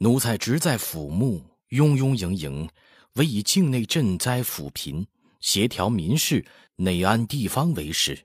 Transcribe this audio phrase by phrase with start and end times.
[0.00, 2.70] 奴才职在府墓，庸庸营营，
[3.14, 5.04] 唯以境内赈灾抚贫、
[5.40, 8.16] 协调民事、内安地方为事。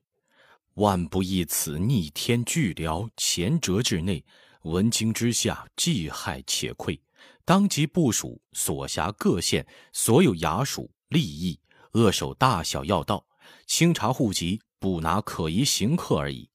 [0.75, 4.23] 万不义此逆天巨僚前折之内，
[4.61, 7.01] 闻惊之下，既害且愧。
[7.43, 11.59] 当即部署所辖各县所有衙署吏役，
[11.93, 13.25] 扼守大小要道，
[13.65, 16.47] 清查户籍，捕拿可疑行客而已。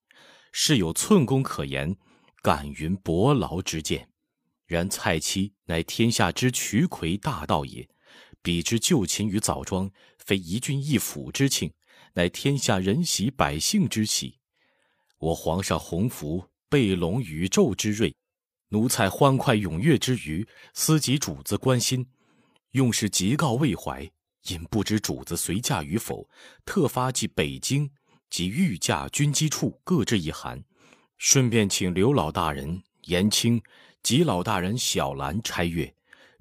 [0.53, 1.97] 是有寸功可言，
[2.41, 4.09] 敢云伯劳之见。
[4.69, 7.89] 然蔡妻乃天下之渠魁大盗也，
[8.43, 11.73] 彼之旧秦于枣庄，非一郡一府之庆，
[12.13, 14.39] 乃天下人喜百姓之喜。
[15.17, 18.15] 我皇上洪福，背龙宇宙之瑞。
[18.69, 22.07] 奴才欢快踊跃之余，思及主子关心，
[22.73, 24.11] 用事急告未怀，
[24.49, 26.29] 因不知主子随驾与否，
[26.67, 27.91] 特发寄北京
[28.29, 30.63] 及御驾军机处各置一函，
[31.17, 33.63] 顺便请刘老大人言清
[34.09, 35.95] 及老大人小兰差阅。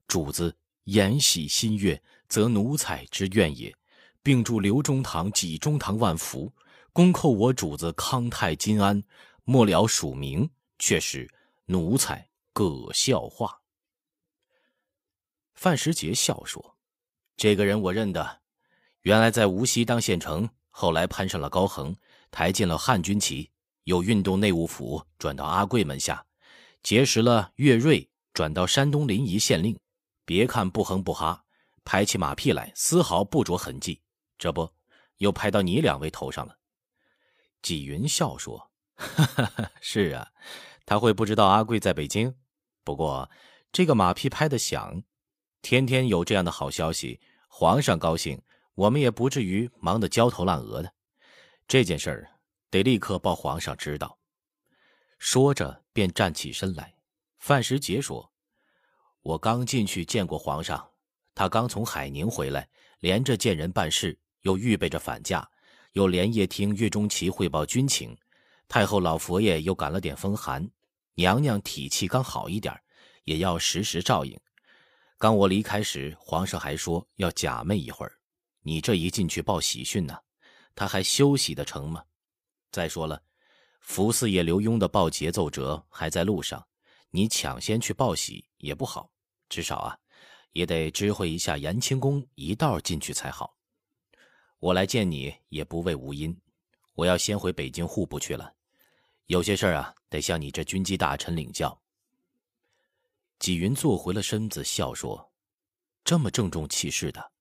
[0.08, 3.76] 主子言喜心悦，则奴才之愿也，
[4.24, 6.50] 并祝刘中堂、济中堂万福，
[6.94, 9.04] 恭叩我主子康泰金安。
[9.44, 11.30] 末了署名，却是。
[11.66, 13.60] 奴才葛笑话。
[15.54, 16.78] 范时杰笑说
[17.36, 18.40] ：“这个人我认得，
[19.02, 21.94] 原来在无锡当县城，后来攀上了高恒，
[22.32, 23.52] 抬进了汉军旗，
[23.84, 26.26] 又运动内务府，转到阿贵门下，
[26.84, 29.78] 结识了岳瑞，转到山东临沂县令。
[30.26, 31.44] 别看不哼不哈，
[31.84, 34.02] 拍起马屁来丝毫不着痕迹。
[34.38, 34.72] 这不，
[35.18, 36.58] 又拍到你两位头上了。”
[37.62, 40.32] 纪云笑说：“哈哈，是啊。”
[40.86, 42.34] 他会不知道阿贵在北京，
[42.86, 43.30] 不过
[43.74, 45.04] 这个马屁拍得响，
[45.62, 47.20] 天天有这样的好消息，
[47.50, 48.42] 皇上高兴，
[48.74, 50.94] 我们也不至于忙得焦头烂额的。
[51.68, 52.32] 这件事儿
[52.70, 54.18] 得立刻报皇上知道。
[55.18, 56.96] 说着便站起身来。
[57.38, 58.32] 范时杰说
[59.22, 60.90] ：“我刚进去见过皇上，
[61.34, 62.68] 他刚从海宁回来，
[63.00, 65.50] 连着见人办事，又预备着返驾，
[65.94, 68.18] 又连夜听岳钟琪汇报军情，
[68.68, 70.70] 太后老佛爷又感了点风寒。”
[71.16, 72.80] 娘娘体气刚好一点
[73.24, 74.40] 也要时时照应。
[75.18, 78.14] 刚我离开时，皇上还说要假寐一会儿。
[78.62, 80.16] 你这一进去报喜讯呢，
[80.76, 82.04] 他还休息得成吗？
[82.72, 83.20] 再说了，
[83.88, 86.68] 福四爷刘墉的报捷奏折还在路上，
[87.10, 89.10] 你抢先去报喜也不好。
[89.48, 89.98] 至少啊，
[90.52, 93.56] 也得知会一下延清宫一道进去才好。
[94.60, 96.38] 我来见你也不为无因，
[96.96, 98.54] 我要先回北京户部去了。
[99.28, 101.82] 有些事儿啊，得向你这军机大臣领教。
[103.40, 105.32] 纪云坐回了身子，笑说
[106.04, 107.32] ：“这么郑重其事的，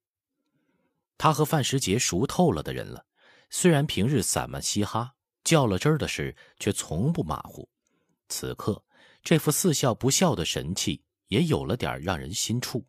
[1.19, 3.05] 他和范时杰熟透了的人了。
[3.51, 5.16] 虽然平日散漫嘻哈、
[5.47, 7.69] 较了真儿的事，却从不马虎。
[8.29, 8.85] 此刻
[9.23, 12.85] 这副似笑不笑的神气，也有了点让人心触，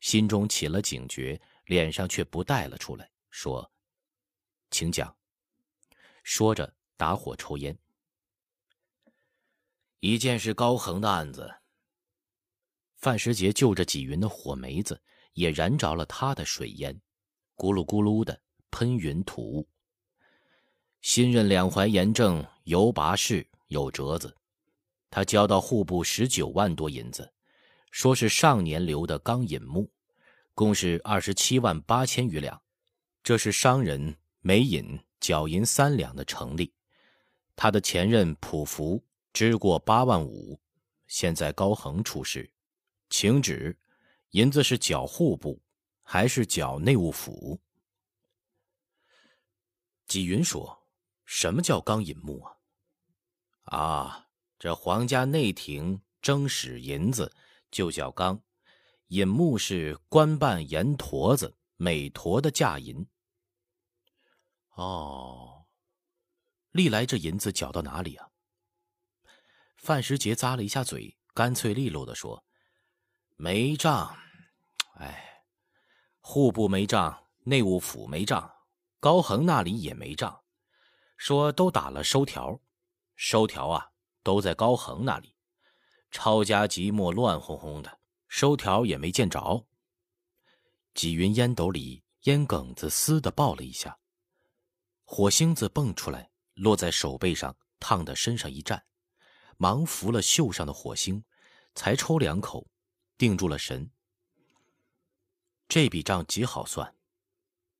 [0.00, 3.68] 心中起了警觉，脸上却不带了出来，说
[4.70, 5.12] ：‘请讲。’
[6.22, 7.76] 说着打火抽烟。”
[9.98, 11.52] 一件是高恒的案子。
[12.94, 16.94] 范时杰就着纪云的火梅子，也燃着了他的水烟，
[17.56, 19.68] 咕噜咕噜的喷云吐雾。
[21.00, 24.36] 新任两淮盐政尤拔氏有折子，
[25.10, 27.32] 他交到户部十九万多银子，
[27.90, 29.90] 说是上年留的钢引木，
[30.54, 32.60] 共是二十七万八千余两。
[33.22, 36.72] 这是商人每引缴银三两的成立。
[37.56, 39.02] 他的前任普福。
[39.34, 40.58] 支过八万五，
[41.06, 42.50] 现在高恒出事，
[43.08, 43.78] 请旨，
[44.30, 45.62] 银子是缴户部，
[46.02, 47.60] 还是缴内务府？
[50.08, 50.76] 纪云说
[51.30, 52.56] ：“什么叫刚引木啊？
[53.64, 54.28] 啊，
[54.58, 57.36] 这皇家内廷征使银子
[57.70, 58.42] 就叫刚，
[59.08, 63.06] 引木是官办盐坨子，每坨的价银。
[64.70, 65.66] 哦，
[66.70, 68.30] 历来这银子缴到哪里啊？”
[69.76, 72.42] 范时杰咂了一下嘴，干脆利落的说
[73.36, 74.16] ：“没账，
[74.94, 75.44] 哎，
[76.20, 78.50] 户部没账，内务府没账，
[78.98, 80.42] 高恒那里也没账。
[81.18, 82.58] 说都打了收条，
[83.16, 83.90] 收条啊，
[84.22, 85.34] 都在高恒那里。
[86.10, 87.98] 抄家即墨乱哄哄的，
[88.28, 89.66] 收条也没见着。”
[90.94, 93.98] 纪云烟斗里烟梗子嘶的爆了一下，
[95.04, 98.84] 火星子蹦出来，落在手背上，烫得身上一颤。
[99.56, 101.24] 忙扶了袖上的火星，
[101.74, 102.68] 才抽两口，
[103.16, 103.90] 定住了神。
[105.68, 106.94] 这笔账极好算，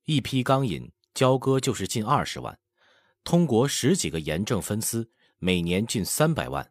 [0.03, 2.59] 一批钢引交割就是近二十万，
[3.29, 6.67] 通国十几个盐政分司，每年近三百万。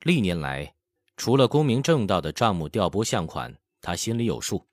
[0.00, 0.74] 历年来，
[1.14, 4.66] 除了公明正道的账目调拨项款，他心里有数，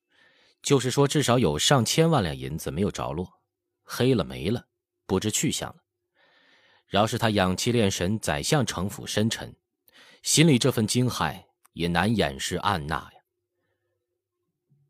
[0.61, 3.29] 就是说至少有上千万两银子没有着落，
[3.83, 4.65] 黑了没了，
[5.05, 5.83] 不知去向了。
[6.87, 9.53] 饶是他养气练神，宰相城府深沉，
[10.23, 11.43] 心里这份惊骇
[11.73, 13.19] 也难掩饰暗纳呀。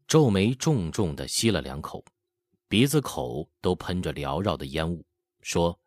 [0.07, 2.06] 皱眉重重的吸了两口，
[2.68, 5.03] 鼻子口都喷着缭绕的烟雾，
[5.41, 5.79] 说：“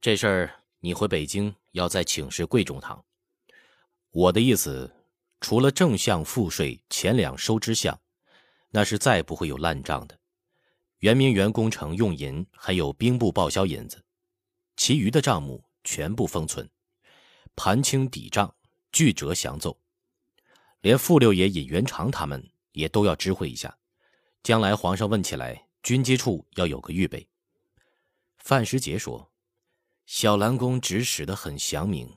[0.00, 3.04] 这事儿你回北京要再请示贵中堂。
[4.10, 4.94] 我的意思，
[5.40, 8.00] 除了正相赋税前两收支项，
[8.70, 10.18] 那是再不会有烂账的。
[10.98, 14.04] 圆明园工程用银还有兵部报销银子，
[14.76, 16.68] 其余的账目全部封存，
[17.54, 18.54] 盘清抵账，
[18.92, 19.78] 据折详奏。
[20.80, 22.42] 连傅六爷尹元长他们。”
[22.76, 23.74] 也都要知会一下，
[24.42, 27.26] 将来皇上问起来，军机处要有个预备。
[28.36, 29.32] 范时杰说
[30.06, 32.16] ：“小兰公指使的很详明，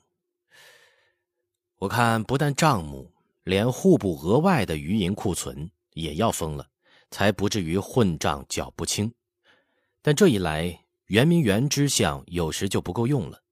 [1.76, 6.70] 我看不但账目，连户部额外的余银库存也要封了，
[7.10, 9.12] 才不至于混账搅不清。
[10.00, 13.42] 但这一来，圆明园支项有时就不够用了，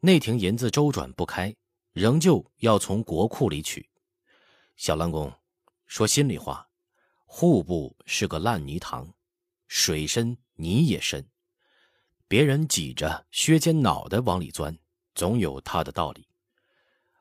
[0.00, 1.54] 内廷银子周转不开，
[1.92, 3.88] 仍旧要从国库里取。
[4.76, 5.32] 小兰公。”
[5.86, 6.68] 说心里话，
[7.24, 9.14] 户部是个烂泥塘，
[9.68, 11.24] 水深泥也深，
[12.28, 14.76] 别人挤着削尖脑袋往里钻，
[15.14, 16.28] 总有他的道理。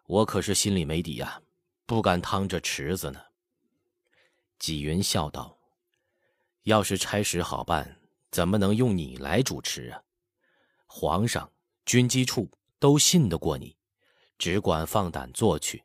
[0.07, 1.41] 我可是心里没底呀，
[1.85, 3.21] 不敢趟这池子呢。
[4.57, 5.57] 纪云笑道
[6.63, 7.99] ：“要是差事好办，
[8.31, 10.01] 怎么能用你来主持啊？
[10.87, 11.51] 皇上、
[11.85, 12.49] 军机处
[12.79, 13.75] 都信得过你，
[14.39, 15.83] 只管放胆做去。”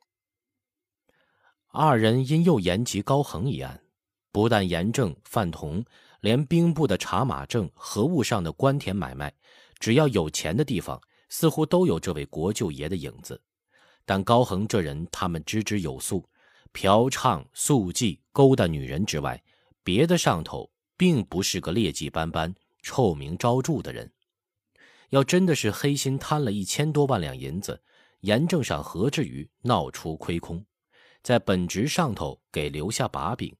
[1.68, 3.82] 二人因又言及高恒一案，
[4.32, 5.84] 不但严正范同，
[6.20, 9.32] 连兵部的查马证、和务上的官田买卖，
[9.78, 13.40] 只要有钱的地方，似乎都有这位国舅爷的影子。
[14.04, 16.28] 但高恒这人，他们知之有素，
[16.72, 19.42] 嫖娼、宿妓、勾搭女人之外，
[19.82, 24.12] 别的上头并不是个劣迹斑斑、臭名昭著的人。
[25.10, 27.82] 要真的是黑心贪了一千多万两银子，
[28.20, 30.64] 严正上何至于闹出亏空？
[31.22, 33.54] 在本职上头给留下把柄，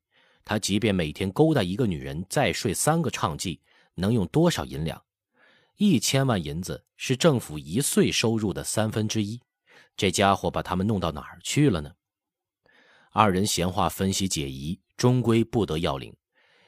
[0.50, 3.60] 他即便每天勾搭一个女人，再睡三个娼妓，
[3.94, 5.00] 能用多少银两？
[5.76, 9.40] 一千万银子是政府一岁收入的三分之一，
[9.96, 11.92] 这家伙把他们弄到哪儿去了呢？
[13.12, 16.12] 二人闲话分析解疑，终归不得要领。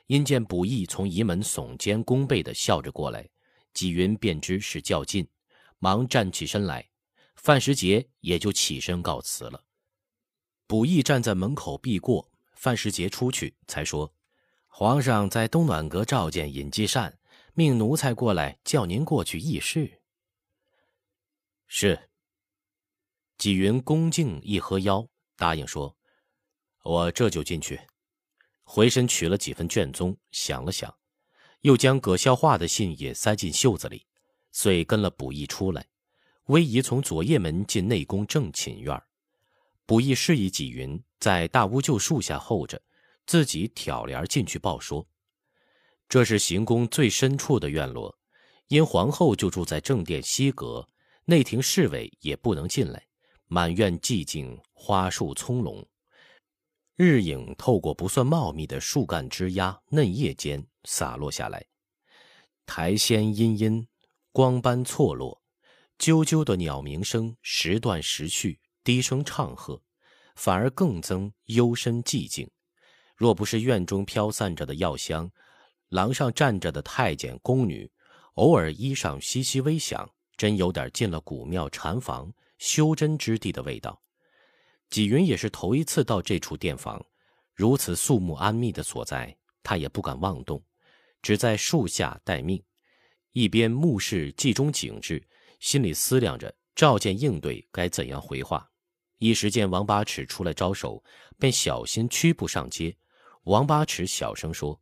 [0.06, 3.28] 因见卜义从仪门耸肩弓背的笑着过来，
[3.74, 5.26] 纪云便知是较劲，
[5.80, 6.88] 忙站起身来，
[7.34, 9.64] 范时杰也就起身告辞了。
[10.68, 12.30] 卜义站在门口避过，
[12.62, 14.14] 范时杰出去，才说
[14.70, 17.18] ：“皇上在东暖阁召见尹继善，
[17.54, 20.00] 命奴才过来叫您过去议事。”
[21.66, 22.08] 是。
[23.36, 25.04] 纪云恭敬一合腰，
[25.36, 25.96] 答应说
[26.86, 27.80] ：“我这就进去。”
[28.62, 30.96] 回身取了几份卷宗，想了想，
[31.62, 34.06] 又将葛孝化的信也塞进袖子里，
[34.52, 35.84] 遂跟了卜义出来。
[36.44, 39.02] 威仪从左掖门进内宫正寝院
[39.92, 42.80] 武义示意纪云在大乌桕树下候着，
[43.26, 45.06] 自己挑帘进去报说
[46.08, 48.18] ：“这是行宫最深处的院落，
[48.68, 50.88] 因皇后就住在正殿西阁，
[51.26, 53.06] 内廷侍卫也不能进来。
[53.48, 55.84] 满院寂静，花树葱茏，
[56.96, 61.66] 日影透过不算茂密的树干枝桠嫩叶间洒落下来，
[62.64, 63.86] 苔藓阴阴，
[64.32, 65.42] 光斑错落，
[65.98, 69.82] 啾啾的鸟鸣声时断时续。”低声唱和，
[70.34, 72.50] 反而更增幽深寂静。
[73.16, 75.30] 若不是院中飘散着的药香，
[75.90, 77.90] 廊上站着的太监宫女，
[78.34, 84.02] 偶尔衣裳窸窸微响，真有点进了古庙禅房修真之地的味道。
[84.88, 87.04] 纪云也是头一次到这处殿房，
[87.54, 90.62] 如此肃穆安谧的所在，他也不敢妄动，
[91.20, 92.60] 只在树下待命，
[93.32, 95.22] 一边目视冀中景致，
[95.60, 98.71] 心里思量着召见应对该怎样回话。
[99.22, 101.00] 一时见王八尺出来招手，
[101.38, 102.92] 便小心屈步上阶。
[103.44, 104.80] 王八尺小声说：“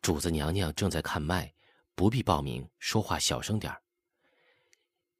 [0.00, 1.52] 主子娘娘正在看脉，
[1.96, 3.82] 不必报名，说话小声点儿。”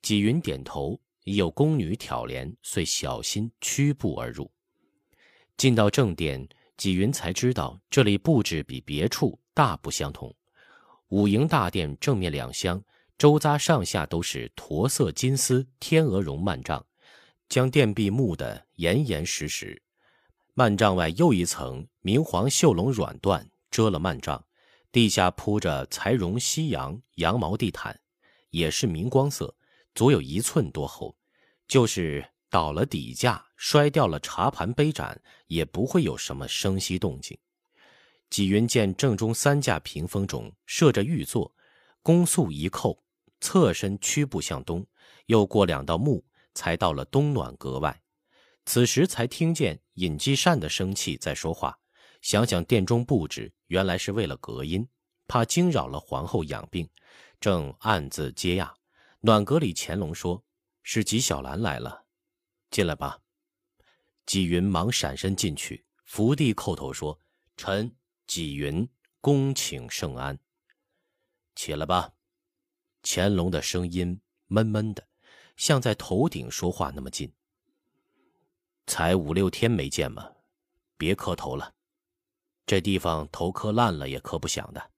[0.01, 4.49] 纪云点头，已有宫女挑帘，遂小心屈步而入。
[5.57, 10.33] 进到正殿，纪云才知道这里布置比别处大不相同。
[11.09, 12.81] 五营大殿正面两厢，
[13.19, 16.87] 周匝上下都是驼色金丝天鹅绒幔帐。
[17.53, 19.83] 将殿壁木得严严实实，
[20.55, 24.43] 幔帐外又一层明黄绣龙软缎遮了幔帐，
[24.91, 28.01] 地下铺着裁绒西洋羊毛地毯，
[28.49, 29.55] 也是明光色，
[29.95, 31.15] 足有一寸多厚，
[31.69, 37.37] 就是倒了底架，摔掉了茶盘杯盏，也不会有什么声息动静。
[38.31, 41.55] 纪云见正中三架屏风中设着玉座，
[42.03, 43.05] 弓速一扣，
[43.43, 44.87] 侧身屈步向东，
[45.27, 48.03] 又过两道木，才到了东暖阁外。
[48.65, 51.79] 此时才听见尹继善的声气在说话。
[52.21, 54.89] 想想殿中布置，原来是为了隔音，
[55.27, 56.89] 怕惊扰了皇后养病，
[57.41, 58.73] 正暗自嗟讶。
[59.21, 60.45] 暖阁里，乾隆说
[60.85, 62.05] ：“是纪晓岚来了，
[62.71, 63.19] 进来吧。”
[64.25, 67.19] 纪云忙闪身进去，伏地叩头说
[67.57, 67.97] ：“臣
[68.29, 68.89] 纪云
[69.21, 70.39] 恭请圣安。”
[71.57, 72.13] 起来吧。
[73.03, 75.09] 乾隆的声音闷闷的，
[75.63, 77.33] 像在头顶说话那么近。
[78.89, 80.29] 才五六天没见嘛，
[80.99, 81.73] 别磕头了。
[82.67, 84.91] 这地方头磕烂了也磕不响的。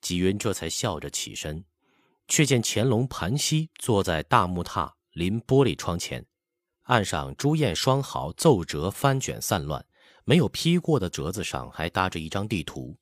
[0.00, 1.64] 纪云这才笑着起身，
[2.28, 6.24] 却见乾隆盘膝坐在大木榻临玻璃窗前，
[6.82, 9.84] 案上朱砚双毫奏折翻卷散乱，
[10.24, 12.96] 没有批过的折子上还搭着一张地图。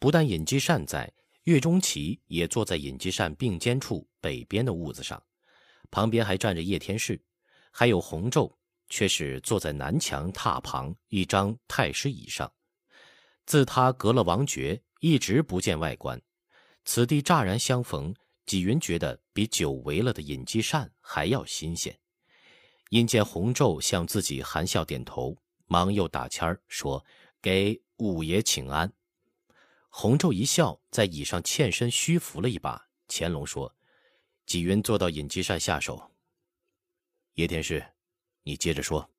[0.00, 1.14] 不但尹继善在，
[1.44, 5.22] 岳钟琪也坐在尹继善并肩处北边的屋子上，
[5.90, 7.20] 旁边还站着叶天士，
[7.70, 8.54] 还有洪昼，
[8.88, 12.52] 却是坐在南墙榻旁一张太师椅上。
[13.44, 16.20] 自他隔了王爵，一直不见外观。
[16.84, 18.14] 此地乍然相逢，
[18.44, 21.98] 纪云觉得比久违了的尹继善还要新鲜。
[22.90, 27.04] 因见洪昼向自己含笑点头，忙又打签儿说
[27.42, 28.92] ：“给五爷请安。”
[29.90, 32.88] 洪昼一笑，在椅上欠身虚扶了一把。
[33.08, 33.74] 乾隆说
[34.46, 36.12] ：“纪云坐到尹吉善下手。”
[37.34, 37.84] 叶天士，
[38.44, 39.10] 你接着说。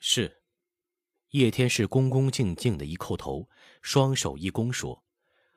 [0.00, 0.40] 是。
[1.30, 3.48] 叶天士恭恭敬敬的一叩头，
[3.80, 5.02] 双手一躬说：“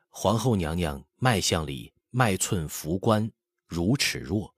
[0.07, 3.29] 皇后娘娘脉象里脉寸浮关
[3.67, 4.55] 如齿弱，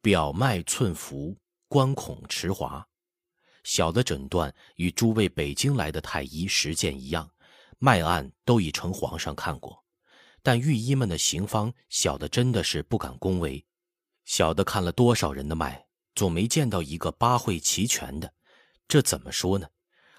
[0.00, 1.36] 表脉寸浮
[1.68, 2.88] 关孔迟滑。
[3.64, 7.30] 小的诊断与诸位北京来的太医实践一样，
[7.78, 9.79] 脉案都已呈皇上看过，
[10.42, 13.64] 但御医们的行方，小的真的是不敢恭维。
[14.24, 18.32] 小的看了多少人的脉，总没见到一个八会齐全的，
[18.88, 19.68] 这怎么说呢？”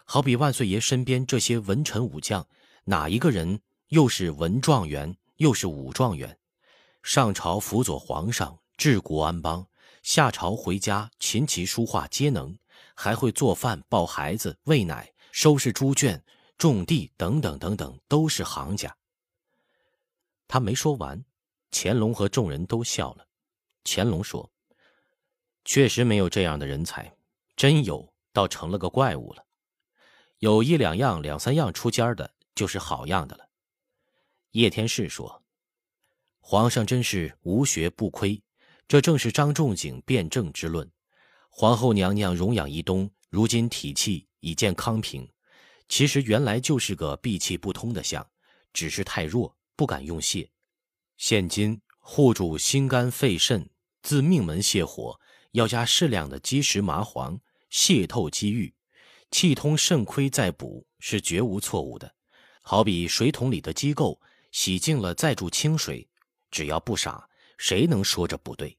[0.04, 2.46] 好比万岁爷身边这些文臣武将，
[2.84, 6.38] 哪一个人又是文状元，又是武状元？
[7.02, 9.64] 上朝辅佐皇上，治国安邦；
[10.04, 12.58] 下朝回家，琴棋书画皆能，
[12.94, 16.22] 还会做饭、抱孩子、喂奶、收拾猪圈、
[16.58, 18.94] 种地等等等等，都是行家。
[20.52, 21.24] 他没说完，
[21.72, 23.26] 乾隆和众人都笑了。
[23.86, 24.52] 乾隆说
[25.64, 27.16] ：“确实没有这样的人才，
[27.56, 29.46] 真有，倒成了个怪物了。”
[30.40, 33.48] 有一两样、两三样出尖的，就是好样的了。
[34.52, 35.42] 叶天士说
[36.42, 38.44] ：“皇上真是无学不亏，
[38.90, 40.92] 这正是张仲景辩证之论。
[41.50, 45.26] 皇后娘娘容养一冬，如今体气已见康平，
[45.88, 48.30] 其实原来就是个闭气不通的相，
[48.74, 50.48] 只是太弱，不敢用泻。
[51.18, 53.68] 现今护主心肝肺肾，
[54.04, 55.20] 自命门泻火，
[55.54, 57.40] 要加适量的积石麻黄，
[57.72, 58.72] 泻透积郁。”
[59.32, 62.14] 气通肾亏再补是绝无错误的，
[62.62, 64.22] 好比水桶里的机构
[64.52, 66.08] 洗净了再注清水，
[66.52, 68.78] 只要不傻，谁能说这不对？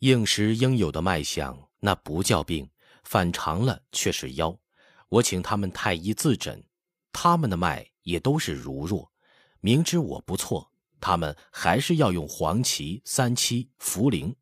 [0.00, 2.68] 应时应有的脉象，那不叫病，
[3.04, 4.58] 反常了却是妖。
[5.08, 6.64] 我请他们太医自诊，
[7.12, 9.08] 他们的脉也都是如弱，
[9.60, 14.34] 明知我不错，他们还是要用黄芪、三七、茯苓。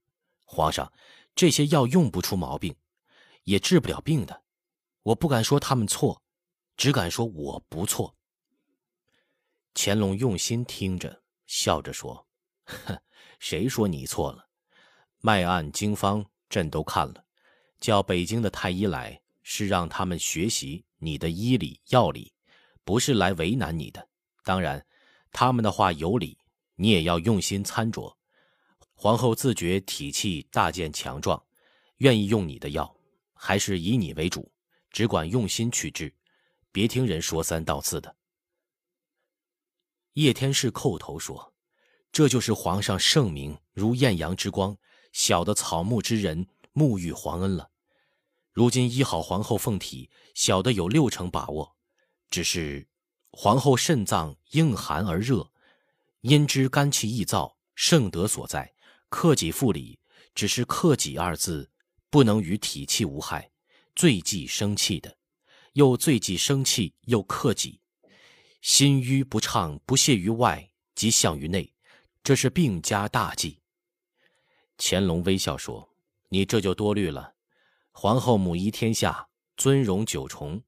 [0.44, 0.92] 皇上，
[1.34, 2.74] 这些药用不出毛病，
[3.44, 4.42] 也治不了病的。
[5.02, 6.22] 我不敢说他们错，
[6.76, 8.14] 只敢说我不错。
[9.74, 12.26] 乾隆用心听着，笑着说
[12.64, 12.98] ：“哼，
[13.38, 14.48] 谁说你错了？
[15.20, 17.24] 脉案经方，朕都看了。
[17.80, 22.32] 叫北京的太医来，是让他们学习你的医理药理，
[22.84, 24.08] 不是来为难你的。
[24.42, 24.84] 当然，
[25.32, 26.38] 他们的话有理，
[26.76, 28.14] 你也要用心参酌。
[28.94, 31.42] 皇后自觉体气大健强壮，
[31.98, 32.96] 愿意用你的药，
[33.34, 34.50] 还是以你为主。”
[34.90, 36.12] 只管用心去治，
[36.72, 38.16] 别听人说三道四的。
[40.14, 41.52] 叶天士叩头说
[42.10, 44.76] ：“这就是皇上圣明如艳阳之光，
[45.12, 47.70] 小的草木之人沐浴皇恩了。
[48.50, 51.76] 如今医好皇后凤体，小的有六成把握。
[52.30, 52.88] 只是
[53.30, 55.50] 皇后肾脏硬寒而热，
[56.22, 58.74] 因之肝气易燥，盛德所在。
[59.08, 59.98] 克己复礼，
[60.34, 61.70] 只是克己二字，
[62.10, 63.50] 不能与体气无害。”
[63.96, 65.16] 最忌生气的，
[65.72, 67.80] 又最忌生气又克己，
[68.62, 71.74] 心郁不畅，不泄于外，即向于内，
[72.22, 73.58] 这是病家大忌。
[74.76, 75.88] 乾隆微笑说
[76.30, 77.34] ：“你这就多虑了。
[77.90, 80.62] 皇后母仪天下，尊荣九重，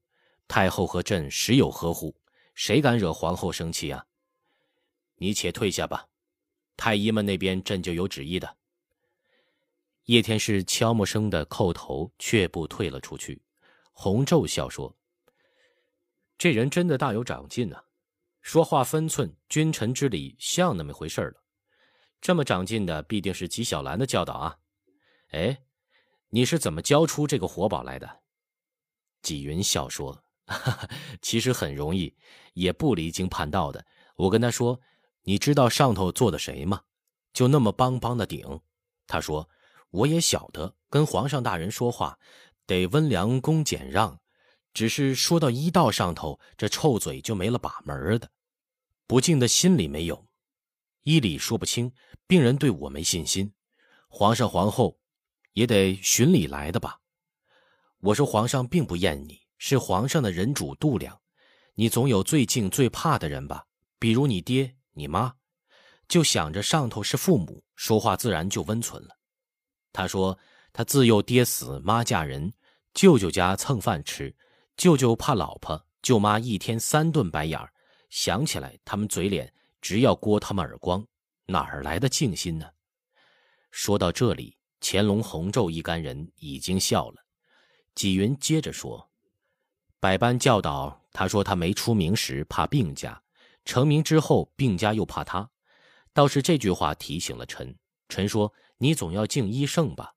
[0.49, 2.13] 太后和朕时有呵护，
[2.53, 4.05] 谁敢惹皇后生气啊？
[5.15, 6.07] 你且退下吧，
[6.75, 8.57] 太医们那边朕就有旨意的。
[10.05, 13.41] 叶天士悄默声的叩头，却步退了出去。
[13.93, 14.97] 洪昼笑说
[16.39, 17.85] ：“这人真的大有长进啊，
[18.41, 21.43] 说话分寸，君臣之礼像那么回事了。
[22.19, 24.57] 这么长进的，必定是纪晓岚的教导啊。
[25.29, 25.63] 哎，
[26.29, 28.21] 你是怎么教出这个活宝来的？”
[29.21, 30.23] 纪云笑说
[31.21, 32.15] ：“其实很容易，
[32.53, 33.85] 也不离经叛道的。
[34.15, 34.79] 我跟他说，
[35.23, 36.81] 你知道上头坐的谁吗？
[37.33, 38.59] 就那么邦邦的顶。
[39.07, 39.49] 他说，
[39.89, 42.19] 我也晓得，跟皇上大人说话。”
[42.67, 44.21] 得温良恭俭让，
[44.73, 48.31] 只是说到医道上头，这臭嘴就没了把门的。
[49.07, 50.25] 不敬的心里没有，
[51.03, 51.91] 医理说不清，
[52.27, 53.51] 病人对我没信心。
[54.07, 54.97] 皇上皇后
[55.51, 57.01] 也得循礼来的吧？
[57.99, 61.21] 我说皇上并不厌你，是皇上的人主度量，
[61.75, 63.63] 你总有最敬最怕的人吧？
[63.99, 65.35] 比如你爹你妈，
[66.07, 69.15] 就想着上头是父母，说话自然就温存了。
[69.93, 70.37] 他说。
[70.73, 72.53] 他自幼爹死妈嫁人，
[72.93, 74.33] 舅舅家蹭饭吃，
[74.77, 77.73] 舅舅怕老婆，舅妈一天三顿白眼儿，
[78.09, 81.05] 想起来他们嘴脸，直要掴他们耳光，
[81.45, 82.69] 哪儿来的静心呢？
[83.69, 87.25] 说到这里，乾隆、洪昼一干人已经笑了。
[87.93, 89.10] 纪云接着说
[90.01, 93.21] ：“百般教导，他说他没出名时怕病家，
[93.63, 95.47] 成名之后病家又怕他，
[96.11, 97.77] 倒是这句话提醒了臣。
[98.09, 100.15] 臣说你总要敬医圣吧。”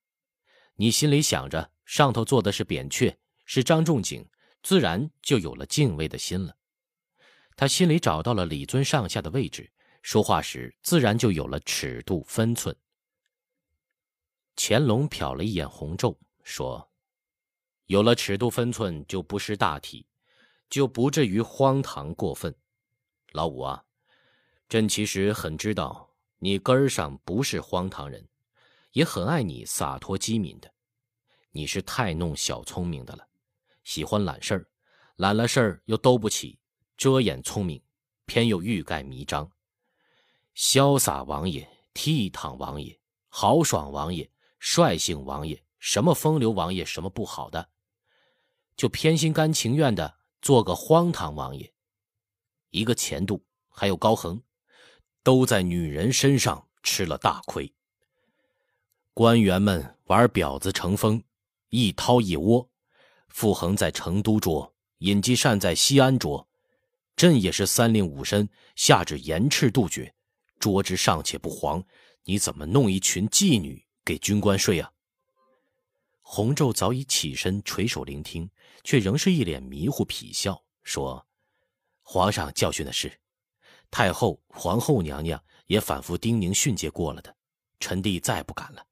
[0.77, 3.15] 你心里想着上头坐的是扁鹊，
[3.45, 4.27] 是张仲景，
[4.63, 6.57] 自然就有了敬畏的心了。
[7.55, 12.75] 他心里找到了李尊上下的位置，说话时自然就有了尺度分寸。
[14.57, 16.91] 乾隆瞟了一眼红昼，说
[17.87, 20.07] ：“有了尺度分寸，就不失大体，
[20.69, 22.55] 就不至于荒唐过分。
[23.33, 23.85] 老五啊，
[24.69, 28.27] 朕其实很知道你根儿上不是荒唐人。”
[28.95, 30.73] 也很爱你洒脱机敏的，
[31.51, 33.27] 你是太弄小聪明的了，
[33.83, 34.69] 喜欢揽事儿，
[35.17, 36.61] 揽了事儿又兜不起，
[36.97, 37.83] 遮掩聪明，
[38.25, 39.51] 偏又欲盖弥彰。
[40.55, 42.97] 潇洒王爷、倜傥王爷、
[43.29, 44.31] 豪爽王爷、
[44.61, 47.69] 率性王爷，什么风流王爷，什么不好的，
[48.77, 51.73] 就偏心甘情愿的做个荒唐王爷。
[52.71, 54.43] 一个钱度还有高恒，
[55.23, 57.73] 都在女人身上吃了大亏。
[59.13, 61.23] 官员们玩婊子成风，
[61.69, 62.69] 一掏一窝。
[63.29, 66.49] 傅恒在成都捉，尹继善在西安捉，
[67.17, 70.15] 朕也是三令五申，下旨严斥杜绝。
[70.61, 71.85] 捉之尚且不黄，
[72.25, 74.93] 你怎么弄一群妓女给军官睡啊？
[76.23, 78.49] 洪昼早已起身垂手聆听，
[78.83, 81.27] 却仍是一脸迷糊痞笑，说
[82.03, 83.21] ：“皇上教训的是，
[83.91, 87.35] 太后、皇后娘娘也反复叮咛训诫过了的，
[87.79, 88.85] 臣弟再不敢了。”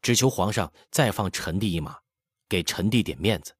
[0.00, 1.98] 只求皇上再放臣弟一马，
[2.46, 3.56] 给臣弟点面子，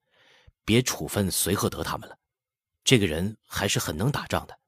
[0.63, 2.19] 别处分随和德他们了。
[2.85, 4.59] 这个人还是很能打仗的。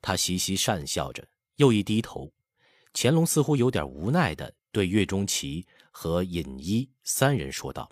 [0.00, 2.32] 他嘻嘻讪笑着，又一低头。
[2.92, 7.90] 乾隆似乎有点无奈的对岳钟琪和尹一三人说道：“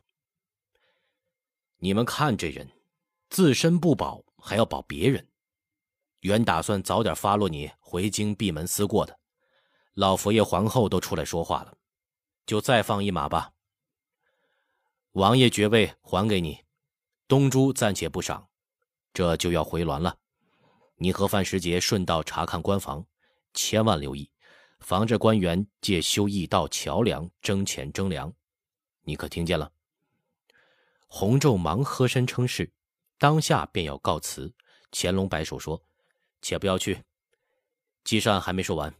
[1.78, 2.68] 你们看这人，
[3.30, 5.26] 自身不保，还要保别人。
[6.20, 9.18] 原打算早点发落你回京闭门思过的，
[9.94, 11.76] 老佛爷、皇后都出来说话了。”
[12.46, 13.52] 就再放一马吧。
[15.12, 16.64] 王爷爵位还给你，
[17.28, 18.48] 东珠暂且不赏，
[19.12, 20.16] 这就要回銮了。
[20.96, 23.04] 你和范时杰顺道查看官房，
[23.52, 24.30] 千万留意，
[24.80, 28.32] 防着官员借修驿道桥梁争钱争粮。
[29.02, 29.70] 你可听见了？
[31.09, 32.71] 洪昼忙喝声称是，
[33.18, 34.55] 当下便要告辞。
[34.92, 35.83] 乾隆摆手说
[36.40, 37.03] ：“且不要去，
[38.05, 38.94] 纪善还没说完，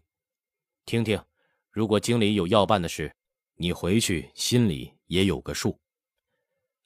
[0.85, 1.23] 听听，
[1.71, 3.15] 如果京里有要办的事。”
[3.61, 5.81] 你回去心里也有个数。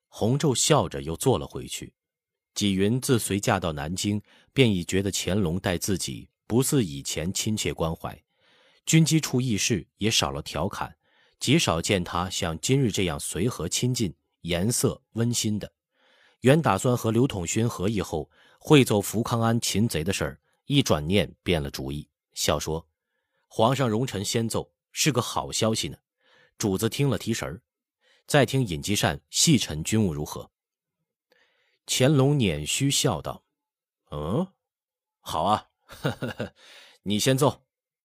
[0.08, 1.92] 洪昼笑着又坐了回去。
[2.54, 4.22] 纪云自随嫁到南京，
[4.54, 8.18] 便已觉得乾隆待自己不似以前亲切关怀，
[8.86, 10.96] 军机处议事也少了调侃，
[11.38, 15.72] 极少见他像今日这样随和亲近、颜色温馨的。
[16.40, 22.86] 原打算和刘统勋合议后会奏福康安擒贼的事儿，一转念变了主意，笑说
[23.48, 25.96] ：“皇上容臣先奏，是个好消息呢。”
[26.58, 27.62] 主子听了提神儿，
[28.26, 30.50] 再听尹继善细陈军务如何？
[31.86, 33.44] 乾隆捻须笑道
[34.10, 34.46] ：“嗯，
[35.20, 36.54] 好啊，呵呵呵，
[37.02, 37.62] 你先奏。”